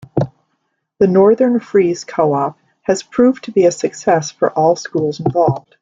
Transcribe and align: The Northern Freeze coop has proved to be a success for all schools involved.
The 0.97 1.05
Northern 1.05 1.59
Freeze 1.59 2.03
coop 2.05 2.55
has 2.81 3.03
proved 3.03 3.43
to 3.43 3.51
be 3.51 3.65
a 3.67 3.71
success 3.71 4.31
for 4.31 4.49
all 4.49 4.75
schools 4.75 5.19
involved. 5.19 5.75